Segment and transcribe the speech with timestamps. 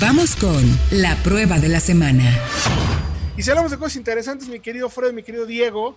[0.00, 2.24] Vamos con la prueba de la semana.
[3.36, 5.94] Y si hablamos de cosas interesantes, mi querido Fred, mi querido Diego,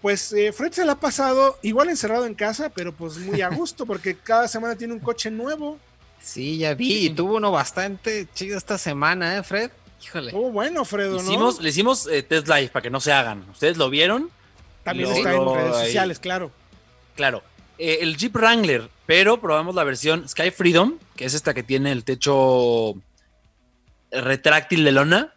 [0.00, 3.50] pues eh, Fred se la ha pasado igual encerrado en casa, pero pues muy a
[3.50, 5.78] gusto porque cada semana tiene un coche nuevo.
[6.22, 9.70] Sí, ya vi, y tuvo uno bastante chido esta semana, ¿eh, Fred?
[10.02, 10.32] Híjole.
[10.34, 11.22] Oh, bueno, Fredo, ¿no?
[11.22, 13.44] Hicimos, le hicimos eh, test live para que no se hagan.
[13.50, 14.30] ¿Ustedes lo vieron?
[14.84, 16.50] También está en redes sociales, claro.
[17.14, 17.42] Claro.
[17.76, 21.92] Eh, el Jeep Wrangler, pero probamos la versión Sky Freedom, que es esta que tiene
[21.92, 22.96] el techo
[24.20, 25.34] retráctil de lona.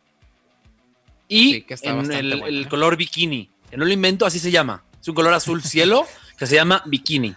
[1.29, 2.67] Y en el, ¿eh?
[2.69, 3.49] color bikini.
[3.69, 4.83] Que no lo invento, así se llama.
[5.01, 6.05] Es un color azul cielo
[6.37, 7.35] que se llama bikini.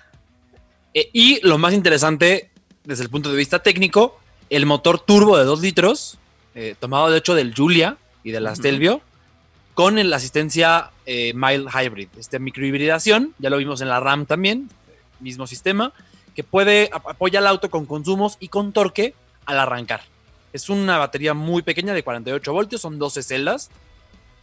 [0.95, 2.51] y lo más interesante
[2.85, 4.19] desde el punto de vista técnico,
[4.49, 6.19] el motor turbo de 2 litros,
[6.55, 9.01] eh, tomado de hecho del Julia y de la Stelvio,
[9.75, 14.69] con la asistencia eh, Mild Hybrid, este microhibridación, ya lo vimos en la RAM también,
[15.21, 15.93] mismo sistema,
[16.35, 19.15] que puede apoyar el auto con consumos y con torque
[19.47, 20.03] al arrancar.
[20.53, 23.71] Es una batería muy pequeña de 48 voltios, son 12 celdas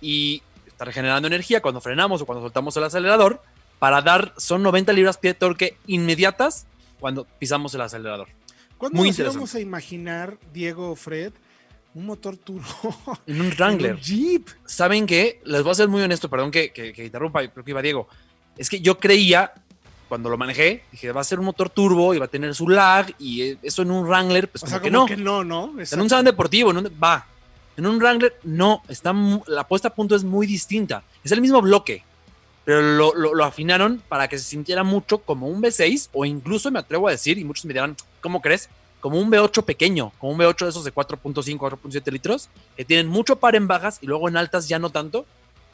[0.01, 3.41] y está regenerando energía cuando frenamos o cuando soltamos el acelerador
[3.79, 6.65] para dar, son 90 libras pie de torque inmediatas
[6.99, 8.27] cuando pisamos el acelerador.
[8.77, 11.33] ¿Cuándo Muy nos íbamos a imaginar, Diego Fred,
[11.93, 13.95] un motor turbo en un Wrangler?
[13.95, 14.47] un Jeep.
[14.65, 15.41] ¿Saben qué?
[15.45, 18.07] Les voy a ser muy honesto, perdón que, que, interrumpa, creo que iba Diego.
[18.57, 19.53] Es que yo creía,
[20.07, 22.67] cuando lo manejé, dije, va a ser un motor turbo y va a tener su
[22.67, 25.05] lag y eso en un Wrangler, pues como, que no.
[25.05, 25.73] Que no, ¿no?
[25.77, 27.25] En un salón deportivo, en va.
[27.75, 29.13] En un Wrangler, no, está,
[29.45, 31.03] la puesta a punto es muy distinta.
[31.23, 32.03] Es el mismo bloque,
[32.67, 37.07] pero lo, afinaron para que se sintiera mucho como un V6 o incluso me atrevo
[37.07, 38.69] a decir, y muchos me dirán, ¿cómo crees?
[38.99, 43.07] Como un V8 pequeño, como un V8 de esos de 4.5, 4.7 litros, que tienen
[43.07, 45.25] mucho par en bajas y luego en altas ya no tanto,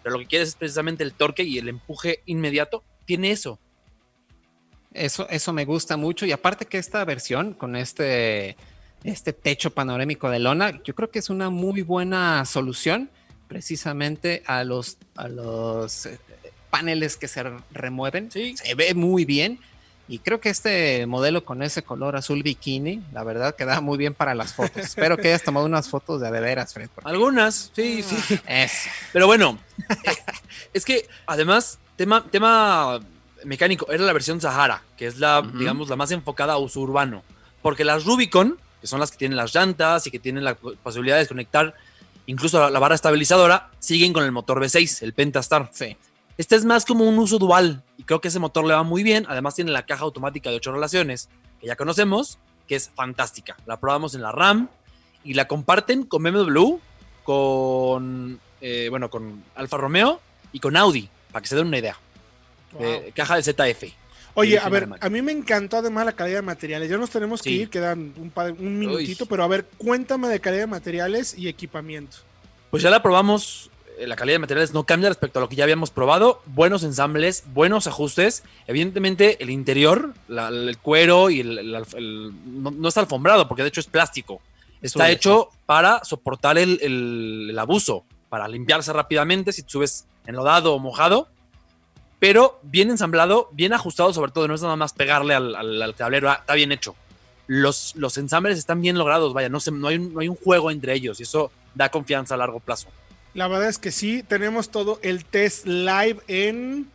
[0.03, 3.57] pero lo que quieres es precisamente el torque y el empuje inmediato, tiene eso.
[4.94, 8.58] Eso, eso me gusta mucho y aparte que esta versión con este,
[9.03, 13.09] este techo panorámico de lona, yo creo que es una muy buena solución
[13.47, 16.19] precisamente a los, a los eh,
[16.69, 18.31] paneles que se remueven.
[18.31, 19.59] Se ve muy bien.
[20.07, 24.13] Y creo que este modelo con ese color azul bikini, la verdad, queda muy bien
[24.13, 24.78] para las fotos.
[24.84, 26.90] Espero que hayas tomado unas fotos de de veras, Fred.
[27.03, 28.40] Algunas, sí, sí.
[29.13, 29.59] Pero bueno,
[30.73, 33.00] es que además, tema, tema
[33.45, 37.23] mecánico, era la versión Sahara, que es la, digamos, la más enfocada a uso urbano.
[37.61, 41.17] Porque las Rubicon, que son las que tienen las llantas y que tienen la posibilidad
[41.17, 41.73] de conectar
[42.25, 45.69] incluso la barra estabilizadora, siguen con el motor V6, el Pentastar.
[45.73, 45.97] Sí.
[46.37, 49.03] Este es más como un uso dual y creo que ese motor le va muy
[49.03, 49.25] bien.
[49.29, 51.29] Además tiene la caja automática de 8 relaciones
[51.61, 53.55] que ya conocemos, que es fantástica.
[53.65, 54.69] La probamos en la RAM
[55.23, 56.77] y la comparten con BMW,
[57.23, 60.19] con, eh, bueno, con Alfa Romeo
[60.51, 61.97] y con Audi, para que se den una idea.
[63.13, 63.94] Caja de ZF.
[64.35, 66.89] Oye, a ver, a mí me encantó además la calidad de materiales.
[66.89, 70.63] Ya nos tenemos que ir, quedan un, un minutito, pero a ver, cuéntame de calidad
[70.63, 72.17] de materiales y equipamiento.
[72.72, 75.56] Pues ya la probamos eh, la calidad de materiales no cambia respecto a lo que
[75.56, 76.41] ya habíamos probado.
[76.45, 78.44] Buenos ensambles, buenos ajustes.
[78.67, 81.85] Evidentemente, el interior, el cuero y el,
[82.45, 84.41] no, está alfombrado, porque de hecho es plástico.
[84.81, 91.29] Está hecho para soportar el, abuso, para limpiarse rápidamente si subes enlodado o mojado.
[92.23, 94.47] Pero bien ensamblado, bien ajustado, sobre todo.
[94.47, 96.95] No es nada más pegarle al, tablero, ah, está bien hecho.
[97.47, 100.94] Los, los ensambles están bien logrados, vaya, no, no, hay no hay un juego entre
[100.94, 102.88] ellos y eso da confianza a largo plazo.
[103.34, 106.89] La verdad es que sí, tenemos todo el test live en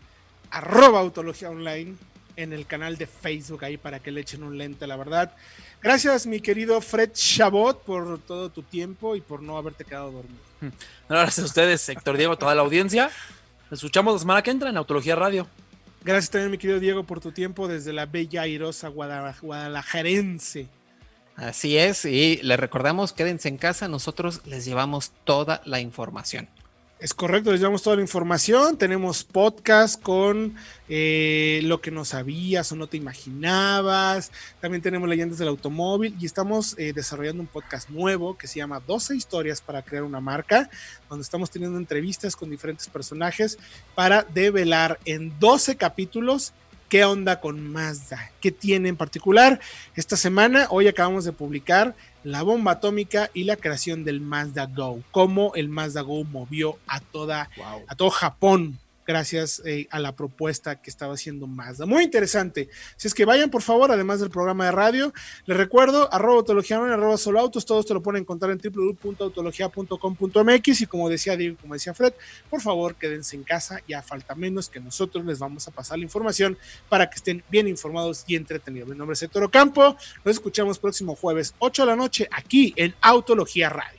[0.50, 1.97] arroba autología online
[2.37, 5.34] en el canal de Facebook ahí para que le echen un lente, la verdad.
[5.83, 10.41] Gracias, mi querido Fred Chabot, por todo tu tiempo y por no haberte quedado dormido.
[11.09, 13.10] Gracias a ustedes, Héctor Diego, toda la audiencia.
[13.71, 15.47] Nos escuchamos la semana que entra en Autología Radio.
[16.03, 20.69] Gracias también, mi querido Diego, por tu tiempo desde la bella airosa Guadalajarense.
[21.37, 26.49] Así es, y les recordamos, quédense en casa, nosotros les llevamos toda la información.
[27.00, 28.76] Es correcto, les llevamos toda la información.
[28.76, 30.56] Tenemos podcast con
[30.88, 34.32] eh, lo que no sabías o no te imaginabas.
[34.60, 38.81] También tenemos leyendas del automóvil y estamos eh, desarrollando un podcast nuevo que se llama
[38.84, 40.71] 12 historias para crear una marca,
[41.09, 43.59] donde estamos teniendo entrevistas con diferentes personajes
[43.94, 46.53] para develar en 12 capítulos
[46.89, 49.61] qué onda con Mazda, qué tiene en particular.
[49.95, 51.95] Esta semana, hoy acabamos de publicar
[52.25, 57.01] la bomba atómica y la creación del Mazda Go, cómo el Mazda Go movió a
[57.01, 57.51] toda
[57.87, 61.87] a todo Japón gracias eh, a la propuesta que estaba haciendo Mazda.
[61.87, 62.69] Muy interesante.
[62.97, 65.15] Si es que vayan, por favor, además del programa de radio,
[65.47, 70.87] les recuerdo, arroba autología, arroba solo autos, todos te lo pueden encontrar en www.autologia.com.mx y
[70.87, 72.13] como decía Diego, como decía Fred,
[72.51, 76.04] por favor, quédense en casa, ya falta menos que nosotros les vamos a pasar la
[76.04, 76.59] información
[76.91, 78.91] para que estén bien informados y entretenidos.
[78.91, 82.95] Mi nombre es Héctor Campo, nos escuchamos próximo jueves 8 de la noche aquí en
[83.01, 83.97] Autología Radio.